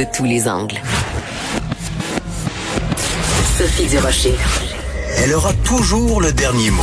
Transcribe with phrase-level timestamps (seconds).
[0.00, 0.80] de tous les angles.
[3.58, 4.34] Sophie Durocher.
[5.18, 6.82] Elle aura toujours le dernier mot.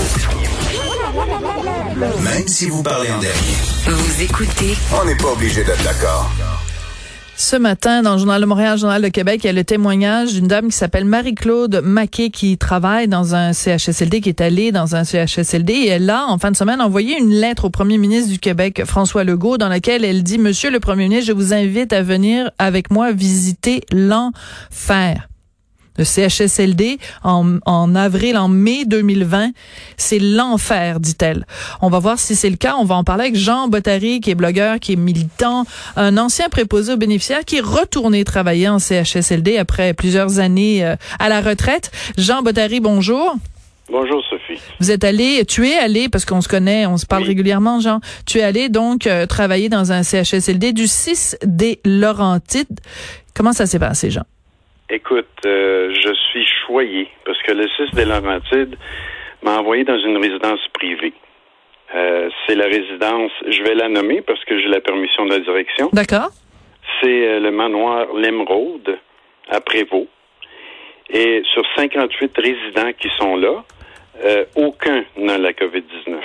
[2.21, 3.57] Même si vous parlez en dernier.
[3.87, 6.29] Vous écoutez On n'est pas obligé d'être d'accord.
[7.39, 9.63] Ce matin, dans le Journal de Montréal, le Journal de Québec, il y a le
[9.63, 14.71] témoignage d'une dame qui s'appelle Marie-Claude Maquet qui travaille dans un CHSLD, qui est allée
[14.71, 17.99] dans un CHSLD et elle a, en fin de semaine, envoyé une lettre au premier
[17.99, 21.53] ministre du Québec, François Legault, dans laquelle elle dit, Monsieur le premier ministre, je vous
[21.53, 25.27] invite à venir avec moi visiter l'enfer
[25.97, 29.51] le CHSLD en, en, avril, en mai 2020.
[29.97, 31.45] C'est l'enfer, dit-elle.
[31.81, 32.75] On va voir si c'est le cas.
[32.79, 35.65] On va en parler avec Jean Bottary, qui est blogueur, qui est militant,
[35.95, 40.95] un ancien préposé aux bénéficiaires, qui est retourné travailler en CHSLD après plusieurs années euh,
[41.19, 41.91] à la retraite.
[42.17, 43.35] Jean Bottary, bonjour.
[43.89, 44.59] Bonjour Sophie.
[44.81, 47.29] Vous êtes allé, tu es allé parce qu'on se connaît, on se parle Oui.
[47.29, 48.01] régulièrement, Jean.
[48.25, 52.81] Tu es allé donc euh, travailler dans un CHSLD du 6 des Laurentides.
[53.33, 54.23] Comment ça s'est passé, Jean?
[54.89, 58.77] Écoute, euh, je suis choyé parce que le 6 des Laurentides
[59.43, 61.13] m'a envoyé dans une résidence privée.
[61.93, 65.39] Euh, c'est la résidence, je vais la nommer parce que j'ai la permission de la
[65.39, 65.89] direction.
[65.91, 66.29] D'accord?
[67.01, 68.97] C'est euh, le manoir L'Emeraude
[69.49, 70.07] à Prévost.
[71.09, 73.63] Et sur 58 résidents qui sont là,
[74.23, 76.17] euh, aucun n'a la COVID-19.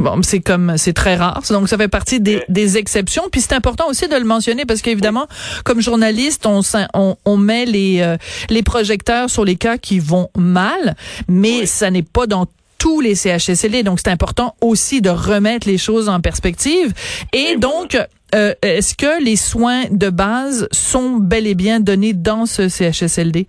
[0.00, 3.24] Bon, c'est comme c'est très rare, donc ça fait partie des, exceptions.
[3.30, 5.26] Puis c'est important aussi de le mentionner parce qu'évidemment,
[5.64, 8.16] comme journaliste, on, s'in- on, on met les euh,
[8.48, 10.94] les projecteurs sur les cas qui vont mal,
[11.28, 12.46] mais ça n'est pas dans
[12.78, 13.82] tous les CHSLD.
[13.82, 16.94] Donc c'est important aussi de remettre les choses en perspective.
[17.34, 17.98] Et Et donc,
[18.34, 23.46] euh, est-ce que les soins de base sont bel et bien donnés dans ce CHSLD?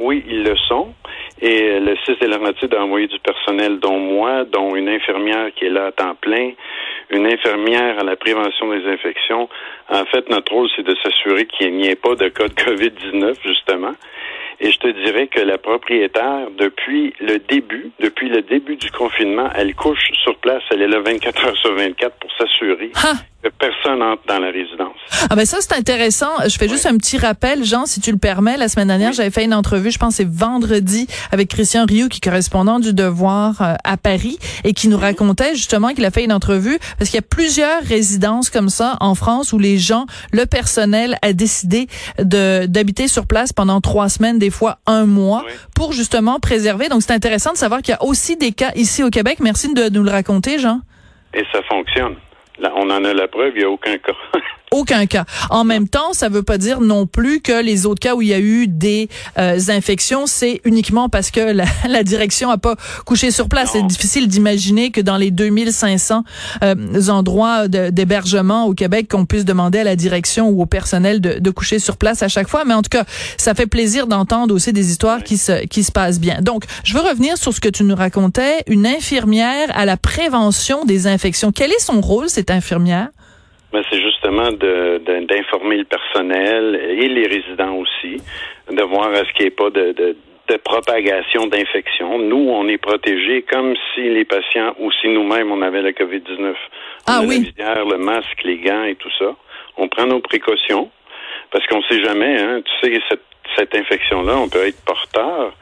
[0.00, 0.88] Oui, ils le sont.
[1.44, 5.64] Et le 6 des Laurentides a envoyé du personnel, dont moi, dont une infirmière qui
[5.64, 6.52] est là à temps plein,
[7.10, 9.48] une infirmière à la prévention des infections.
[9.88, 13.34] En fait, notre rôle, c'est de s'assurer qu'il n'y ait pas de cas de COVID-19,
[13.44, 13.90] justement.
[14.60, 19.48] Et je te dirais que la propriétaire, depuis le début, depuis le début du confinement,
[19.56, 20.62] elle couche sur place.
[20.70, 22.92] Elle est là 24 heures sur 24 pour s'assurer
[23.41, 24.96] que personne entre dans la résidence.
[25.30, 26.30] Ah ben ça c'est intéressant.
[26.46, 28.56] Je fais juste un petit rappel, Jean, si tu le permets.
[28.56, 29.14] La semaine dernière, Oui.
[29.16, 32.78] j'avais fait une entrevue, je pense que c'est vendredi, avec Christian Rioux, qui est correspondant
[32.78, 36.78] du Devoir euh, à Paris, et qui nous racontait justement qu'il a fait une entrevue
[36.98, 41.16] parce qu'il y a plusieurs résidences comme ça en France où les gens, le personnel
[41.22, 41.88] a décidé
[42.18, 45.52] de d'habiter sur place pendant trois semaines, des fois un mois, Oui.
[45.74, 46.88] pour justement préserver.
[46.88, 49.38] Donc c'est intéressant de savoir qu'il y a aussi des cas ici au Québec.
[49.40, 50.80] Merci de nous le raconter, Jean.
[51.34, 52.14] Et ça fonctionne.
[52.58, 54.12] Là, on en a la preuve, il n'y a aucun cas.
[54.72, 55.24] Aucun cas.
[55.50, 58.28] En même temps, ça veut pas dire non plus que les autres cas où il
[58.28, 62.76] y a eu des euh, infections, c'est uniquement parce que la, la direction a pas
[63.04, 63.70] couché sur place.
[63.72, 66.24] C'est difficile d'imaginer que dans les 2500
[66.64, 71.38] euh, endroits d'hébergement au Québec, qu'on puisse demander à la direction ou au personnel de,
[71.38, 72.64] de coucher sur place à chaque fois.
[72.64, 73.04] Mais en tout cas,
[73.36, 76.40] ça fait plaisir d'entendre aussi des histoires qui se qui se passent bien.
[76.40, 78.62] Donc, je veux revenir sur ce que tu nous racontais.
[78.66, 81.52] Une infirmière à la prévention des infections.
[81.52, 83.08] Quel est son rôle, cette infirmière?
[83.72, 88.20] Ben, c'est justement de- de- d'informer le personnel et les résidents aussi,
[88.70, 90.16] de voir à ce qu'il n'y ait pas de, de-
[90.48, 92.18] de propagation d'infection.
[92.18, 96.54] Nous, on est protégés comme si les patients ou si nous-mêmes, on avait la COVID-19.
[97.06, 97.38] Ah a oui.
[97.56, 99.34] La visière, le masque, les gants et tout ça.
[99.78, 100.90] On prend nos précautions
[101.50, 103.22] parce qu'on sait jamais, hein, tu sais, cette,
[103.56, 105.54] cette infection-là, on peut être porteur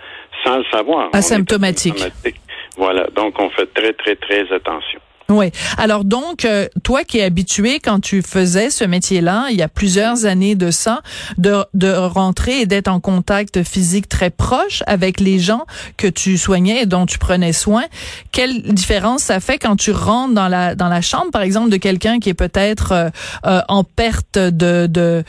[0.45, 1.11] sans le savoir.
[1.13, 1.95] Asymptomatique.
[1.97, 2.41] asymptomatique.
[2.77, 5.01] Voilà, donc on fait très, très, très attention.
[5.31, 5.53] Oui.
[5.79, 9.69] Alors donc, euh, toi qui es habitué quand tu faisais ce métier-là, il y a
[9.69, 11.03] plusieurs années de ça,
[11.39, 15.65] de, de rentrer et d'être en contact physique très proche avec les gens
[15.97, 17.85] que tu soignais et dont tu prenais soin,
[18.33, 21.77] quelle différence ça fait quand tu rentres dans la dans la chambre, par exemple, de
[21.77, 23.11] quelqu'un qui est peut-être euh,
[23.47, 25.25] euh, en perte de, de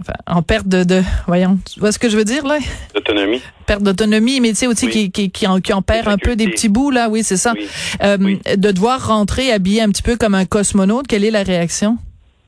[0.00, 2.58] enfin, en perte de, de voyons, tu vois ce que je veux dire là?
[2.96, 3.40] Autonomie.
[3.66, 4.92] perte d'autonomie, mais tu sais aussi Oui.
[4.92, 7.36] qui, qui, qui, en, qui en perd un peu des petits bouts là, oui c'est
[7.36, 7.52] ça.
[7.56, 7.66] Oui.
[8.02, 8.40] Euh, Oui.
[8.56, 11.96] De devoir rentrer habillé un petit peu comme un cosmonaute, quelle est la réaction?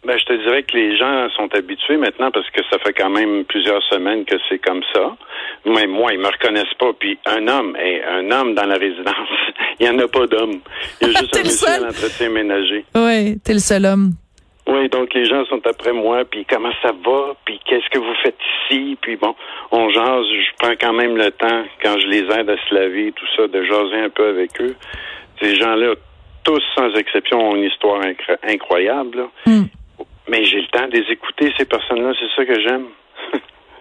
[0.05, 3.09] Ben, je te dirais que les gens sont habitués maintenant parce que ça fait quand
[3.09, 5.17] même plusieurs semaines que c'est comme ça.
[5.65, 6.91] Même moi, ils me reconnaissent pas.
[6.99, 9.15] Puis un homme, hey, un homme dans la résidence,
[9.79, 10.59] il y en a pas d'homme.
[11.01, 11.85] Il y a juste un monsieur seul.
[11.85, 12.85] à l'entretien ménager.
[12.97, 14.15] Oui, t'es le seul homme.
[14.67, 18.15] Oui, donc les gens sont après moi, puis comment ça va, puis qu'est-ce que vous
[18.23, 18.39] faites
[18.71, 19.35] ici, puis bon,
[19.73, 23.13] on jase, je prends quand même le temps, quand je les aide à se laver,
[23.13, 24.77] tout ça, de jaser un peu avec eux.
[25.41, 25.95] Ces gens-là,
[26.45, 29.29] tous sans exception, ont une histoire incro- incroyable, là.
[29.47, 29.65] Hmm.
[30.29, 32.87] mais j'ai le temps de les écouter, ces personnes-là, c'est ça que j'aime.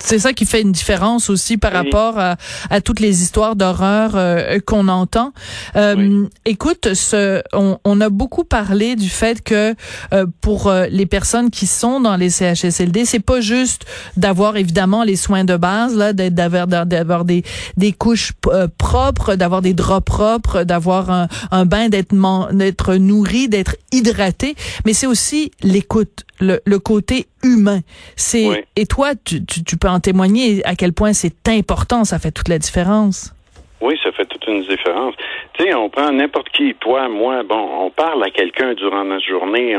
[0.03, 2.37] C'est ça qui fait une différence aussi par rapport à,
[2.69, 5.31] à, toutes les histoires d'horreur euh, qu'on entend.
[5.75, 9.75] Euh, Écoute, ce, on, on, a beaucoup parlé du fait que
[10.13, 13.85] euh, pour euh, les personnes qui sont dans les CHSLD, c'est pas juste
[14.17, 17.43] d'avoir évidemment les soins de base, là, d'avoir d'avoir des
[17.77, 18.33] des couches
[18.77, 22.13] propres, d'avoir des draps propres, d'avoir un, un bain, d'être
[22.53, 24.55] d'être nourri, d'être hydraté,
[24.85, 27.81] mais c'est aussi l'écoute, le, le côté humain.
[28.15, 32.19] C'est et toi, tu, tu, tu, peux en témoigner à quel point c'est important, ça
[32.19, 33.33] fait toute la différence.
[33.81, 35.15] Oui, ça fait toute une différence.
[35.53, 39.25] Tu sais, on prend n'importe qui, toi, moi, bon, on parle à quelqu'un durant notre
[39.25, 39.75] journée,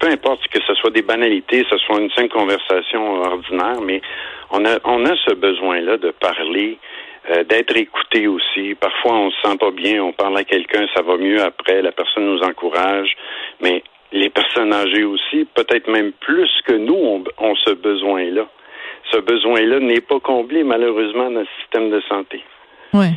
[0.00, 4.02] peu importe que ce soit des banalités, que ce soit une simple conversation ordinaire, mais
[4.50, 6.78] on a on a ce besoin-là de parler,
[7.30, 8.74] euh, d'être écouté aussi.
[8.74, 11.92] Parfois, on se sent pas bien, on parle à quelqu'un, ça va mieux après, la
[11.92, 13.16] personne nous encourage,
[13.60, 18.46] mais les personnes âgées aussi, peut-être même plus que nous, ont ce besoin-là.
[19.10, 22.42] Ce besoin-là n'est pas comblé, malheureusement, dans le système de santé.
[22.92, 23.08] Oui.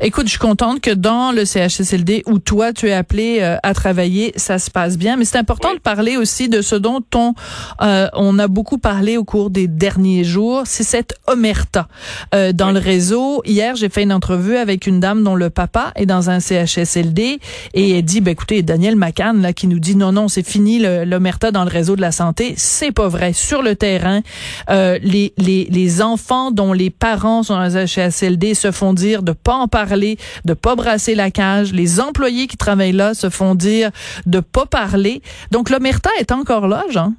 [0.00, 3.74] Écoute, je suis contente que dans le CHSLD où toi tu es appelé euh, à
[3.74, 5.16] travailler, ça se passe bien.
[5.16, 7.34] Mais c'est important de parler aussi de ce dont on
[7.80, 11.88] euh, on a beaucoup parlé au cours des derniers jours, c'est cette omerta
[12.34, 13.40] euh, dans le réseau.
[13.46, 17.38] Hier, j'ai fait une entrevue avec une dame dont le papa est dans un CHSLD
[17.74, 20.80] et elle dit, ben écoutez, Daniel McCann là qui nous dit non non c'est fini
[20.80, 23.32] l'omerta dans le réseau de la santé, c'est pas vrai.
[23.32, 24.20] Sur le terrain,
[24.68, 29.32] les les les enfants dont les parents sont dans un CHSLD se font dire de
[29.44, 31.72] pas en parler, de pas brasser la cage.
[31.72, 33.90] Les employés qui travaillent là se font dire
[34.26, 35.20] de pas parler.
[35.50, 37.12] Donc l'omerta est encore là, Jean?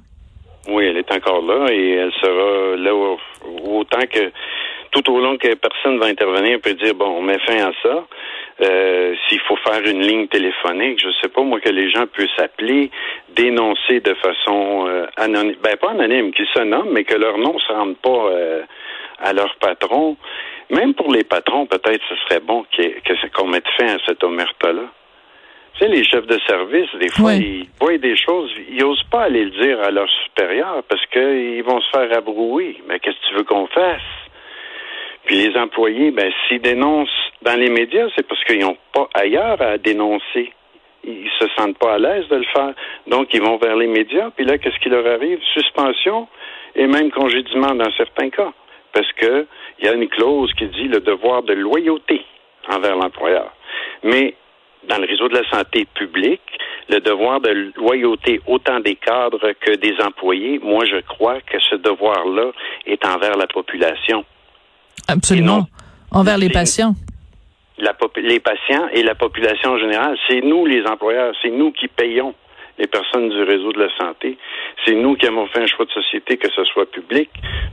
[0.68, 2.92] Oui, elle est encore là et elle sera là
[3.64, 4.32] autant que
[4.90, 8.04] tout au long que personne va intervenir peut dire bon, on met fin à ça.
[8.62, 12.38] Euh, s'il faut faire une ligne téléphonique, je sais pas moi que les gens puissent
[12.38, 12.90] appeler,
[13.34, 17.52] dénoncer de façon euh, anonyme, ben pas anonyme, qu'ils se nomment, mais que leur nom
[17.52, 18.62] ne se rende pas euh,
[19.18, 20.16] à leur patron.
[20.70, 22.64] Même pour les patrons, peut-être ce serait bon
[23.34, 24.82] qu'on mette fin à cette omerta-là.
[25.74, 29.24] Tu sais, les chefs de service, des fois, ils voient des choses, ils n'osent pas
[29.24, 32.78] aller le dire à leurs supérieurs parce qu'ils vont se faire abrouer.
[32.88, 34.00] Mais qu'est-ce que tu veux qu'on fasse?
[35.26, 37.10] Puis les employés, ben, s'ils dénoncent
[37.42, 40.52] dans les médias, c'est parce qu'ils n'ont pas ailleurs à dénoncer.
[41.04, 42.72] Ils se sentent pas à l'aise de le faire.
[43.06, 44.30] Donc, ils vont vers les médias.
[44.30, 45.38] Puis là, qu'est-ce qui leur arrive?
[45.52, 46.26] Suspension
[46.74, 48.52] et même congédiement dans certains cas
[48.96, 49.46] parce que
[49.78, 52.24] il y a une clause qui dit le devoir de loyauté
[52.68, 53.52] envers l'employeur.
[54.02, 54.34] Mais
[54.88, 56.40] dans le réseau de la santé publique,
[56.88, 61.74] le devoir de loyauté autant des cadres que des employés, moi je crois que ce
[61.76, 62.52] devoir-là
[62.86, 64.24] est envers la population.
[65.08, 65.66] Absolument.
[66.10, 66.94] envers les patients.
[68.16, 72.34] les patients et la population en général, c'est nous les employeurs, c'est nous qui payons
[72.78, 74.38] les personnes du réseau de la santé.
[74.84, 77.30] C'est nous qui avons fait un choix de société que ce soit public.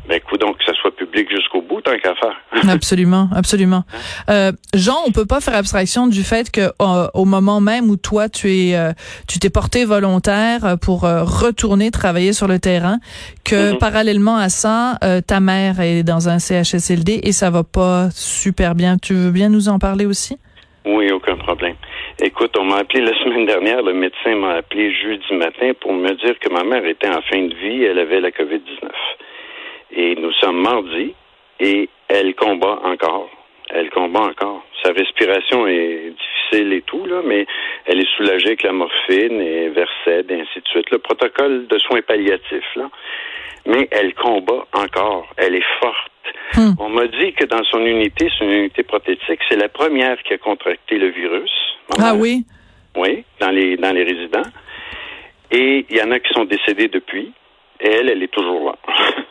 [0.08, 2.40] Ben, donc que ce soit public jusqu'au bout, tant qu'à faire.
[2.70, 3.84] absolument, absolument.
[4.30, 7.98] Euh, Jean, on peut pas faire abstraction du fait que euh, au moment même où
[7.98, 8.92] toi tu es, euh,
[9.28, 12.98] tu t'es porté volontaire pour retourner travailler sur le terrain,
[13.44, 13.78] que mm-hmm.
[13.78, 14.98] parallèlement à ça,
[15.28, 18.98] ta mère est dans un CHSLD et ça va pas super bien.
[18.98, 20.38] Tu veux bien nous en parler aussi?
[20.86, 21.38] Oui, aucun.
[22.22, 26.12] Écoute, on m'a appelé la semaine dernière, le médecin m'a appelé jeudi matin pour me
[26.12, 28.88] dire que ma mère était en fin de vie, elle avait la COVID-19.
[29.96, 31.16] Et nous sommes mardi
[31.60, 33.30] et elle combat encore.
[33.72, 34.64] Elle combat encore.
[34.84, 37.48] Sa respiration est difficile et tout, là, mais
[37.86, 40.92] elle est soulagée avec la morphine et Versed et ainsi de suite.
[40.92, 42.92] Le protocole de soins palliatifs, là.
[43.66, 45.28] Mais elle combat encore.
[45.38, 46.13] Elle est forte.
[46.56, 46.74] Hmm.
[46.80, 50.38] On m'a dit que dans son unité, son unité prothétique, c'est la première qui a
[50.38, 51.52] contracté le virus.
[52.00, 52.46] Ah oui?
[52.96, 54.50] Oui, dans les, dans les résidents.
[55.52, 57.34] Et il y en a qui sont décédés depuis.
[57.80, 58.76] Et elle, elle est toujours là.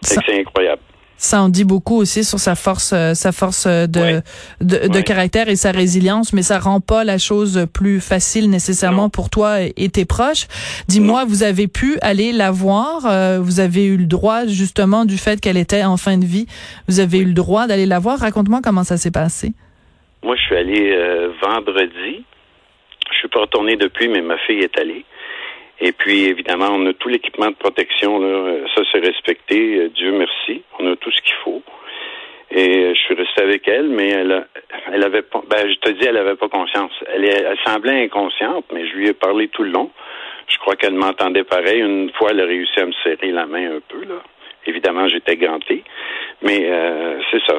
[0.00, 0.82] c'est incroyable.
[1.18, 4.20] Ça en dit beaucoup aussi sur sa force, euh, sa force euh, de,
[4.60, 9.30] de, caractère et sa résilience, mais ça rend pas la chose plus facile nécessairement pour
[9.30, 10.46] toi et, tes proches.
[10.88, 15.16] Dis-moi, vous avez pu aller la voir, euh, vous avez eu le droit justement du
[15.16, 16.46] fait qu'elle était en fin de vie,
[16.86, 18.18] vous avez eu le droit d'aller la voir.
[18.18, 19.52] Raconte-moi comment ça s'est passé.
[20.22, 22.24] Moi, je suis allé vendredi.
[23.12, 25.04] Je suis pas retourné depuis, mais ma fille est allée.
[25.80, 28.18] Et puis, évidemment, on a tout l'équipement de protection.
[28.18, 28.66] Là.
[28.74, 29.76] Ça, c'est respecté.
[29.76, 30.62] Euh, Dieu merci.
[30.78, 31.62] On a tout ce qu'il faut.
[32.50, 34.46] Et euh, je suis resté avec elle, mais elle,
[34.92, 36.92] elle avait pas, ben, je te dis, elle avait pas conscience.
[37.08, 39.90] Elle, elle semblait inconsciente, mais je lui ai parlé tout le long.
[40.48, 41.80] Je crois qu'elle m'entendait pareil.
[41.80, 44.22] Une fois, elle a réussi à me serrer la main un peu, là.
[44.66, 45.84] Évidemment, j'étais ganté.
[46.42, 47.54] Mais euh, c'est ça.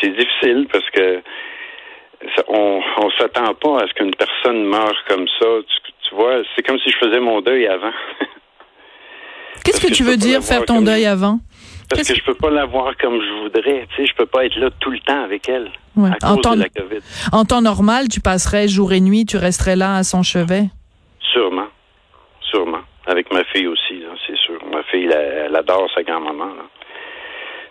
[0.00, 1.20] C'est difficile parce que
[2.48, 5.46] on on s'attend pas à ce qu'une personne meure comme ça.
[5.66, 5.81] Tu,
[6.14, 7.90] vois, c'est comme si je faisais mon deuil avant.
[9.64, 11.38] Qu'est-ce que, que tu veux dire, l'avoir faire ton deuil avant?
[11.88, 13.86] Parce que je peux pas la voir comme je voudrais.
[13.90, 16.08] Tu sais, je peux pas être là tout le temps avec elle Ouais.
[16.22, 17.00] à En cause temps- de la COVID.
[17.32, 20.64] En temps normal, tu passerais jour et nuit, tu resterais là à son chevet?
[21.20, 21.66] Sûrement.
[22.40, 22.80] Sûrement.
[23.06, 24.58] Avec ma fille aussi, c'est sûr.
[24.72, 26.48] Ma fille, elle, elle adore sa grand-maman.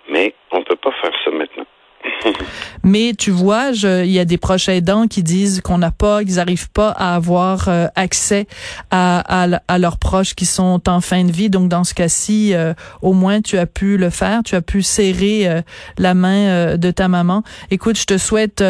[0.09, 1.65] Mais on peut pas faire ça maintenant.
[2.83, 6.35] Mais tu vois, il y a des proches aidants qui disent qu'on n'a pas, qu'ils
[6.35, 8.47] n'arrivent pas à avoir euh, accès
[8.89, 9.19] à,
[9.67, 11.49] à, leurs proches qui sont en fin de vie.
[11.49, 14.81] Donc dans ce cas-ci, euh, au moins tu as pu le faire, tu as pu
[14.81, 15.61] serrer euh,
[15.97, 17.43] la main de ta maman.
[17.69, 18.63] Écoute, je te souhaite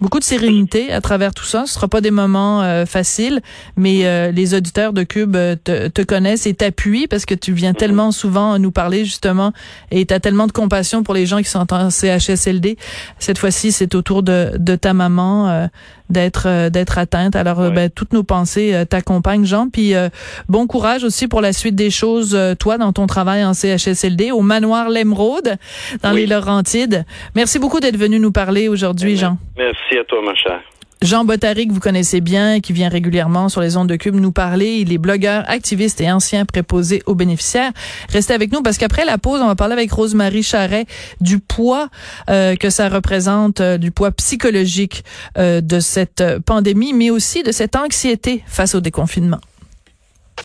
[0.00, 1.64] beaucoup de sérénité à travers tout ça.
[1.66, 3.40] Ce sera pas des moments euh, faciles,
[3.76, 7.52] mais euh, les auditeurs de Cube euh, te, te connaissent et t'appuient parce que tu
[7.52, 9.52] viens tellement souvent nous parler justement
[9.90, 12.76] et tu as tellement de compassion pour les gens qui sont en CHSLD.
[13.18, 15.66] Cette fois-ci, c'est au tour de, de ta maman euh,
[16.10, 17.34] d'être euh, d'être atteinte.
[17.36, 17.74] Alors, euh, Ouais.
[17.74, 19.68] ben, toutes nos pensées euh, t'accompagnent, Jean.
[19.68, 20.08] Puis euh,
[20.48, 24.30] bon courage aussi pour la suite des choses, euh, toi, dans ton travail en CHSLD,
[24.30, 25.56] au manoir L'Émeraude,
[26.02, 26.20] dans Oui.
[26.20, 27.04] les Laurentides.
[27.34, 29.38] Merci beaucoup d'être venu nous parler aujourd'hui, Jean.
[29.56, 30.60] Merci à toi, ma chère.
[31.02, 34.32] Jean Bottary, que vous connaissez bien, qui vient régulièrement sur les ondes de Cube nous
[34.32, 34.78] parler.
[34.78, 37.72] Il est blogueur, activiste et ancien préposé aux bénéficiaires.
[38.08, 40.86] Restez avec nous parce qu'après la pause, on va parler avec Rosemary Charret
[41.20, 41.88] du poids
[42.30, 45.04] euh, que ça représente, euh, du poids psychologique
[45.36, 49.40] euh, de cette euh, pandémie, mais aussi de cette anxiété face au déconfinement.